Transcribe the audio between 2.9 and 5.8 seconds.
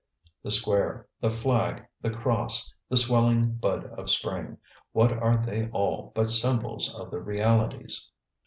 swelling bud of spring, what are they